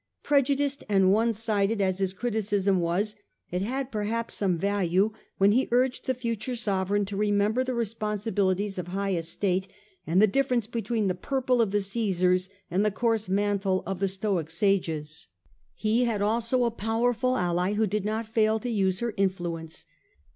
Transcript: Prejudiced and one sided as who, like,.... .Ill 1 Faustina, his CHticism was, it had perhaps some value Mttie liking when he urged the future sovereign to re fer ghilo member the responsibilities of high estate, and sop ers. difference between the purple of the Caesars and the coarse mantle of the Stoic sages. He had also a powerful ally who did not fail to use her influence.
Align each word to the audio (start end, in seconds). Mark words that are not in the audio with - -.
Prejudiced 0.23 0.83
and 0.89 1.11
one 1.13 1.31
sided 1.31 1.79
as 1.79 1.99
who, 1.99 2.05
like,.... 2.05 2.09
.Ill 2.23 2.29
1 2.31 2.33
Faustina, 2.33 2.33
his 2.41 2.65
CHticism 2.73 2.79
was, 2.79 3.15
it 3.51 3.61
had 3.61 3.91
perhaps 3.91 4.33
some 4.33 4.57
value 4.57 5.09
Mttie 5.09 5.09
liking 5.11 5.21
when 5.37 5.51
he 5.51 5.67
urged 5.69 6.05
the 6.07 6.15
future 6.15 6.55
sovereign 6.55 7.05
to 7.05 7.15
re 7.15 7.27
fer 7.27 7.31
ghilo 7.33 7.37
member 7.37 7.63
the 7.63 7.75
responsibilities 7.75 8.79
of 8.79 8.87
high 8.87 9.13
estate, 9.13 9.67
and 10.07 10.19
sop 10.19 10.27
ers. 10.27 10.31
difference 10.31 10.65
between 10.65 11.07
the 11.07 11.13
purple 11.13 11.61
of 11.61 11.69
the 11.69 11.81
Caesars 11.81 12.49
and 12.71 12.83
the 12.83 12.89
coarse 12.89 13.29
mantle 13.29 13.83
of 13.85 13.99
the 13.99 14.07
Stoic 14.07 14.49
sages. 14.49 15.27
He 15.75 16.05
had 16.05 16.23
also 16.23 16.63
a 16.63 16.71
powerful 16.71 17.37
ally 17.37 17.73
who 17.73 17.85
did 17.85 18.03
not 18.03 18.25
fail 18.25 18.57
to 18.59 18.71
use 18.71 19.01
her 19.01 19.13
influence. 19.17 19.85